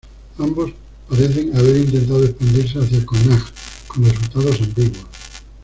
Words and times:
Ambos 0.39 0.71
parecen 1.07 1.55
haber 1.55 1.77
intentado 1.77 2.23
expandirse 2.25 2.79
hacia 2.79 3.05
Connacht, 3.05 3.53
con 3.87 4.03
resultados 4.03 4.59
ambiguos. 4.59 5.05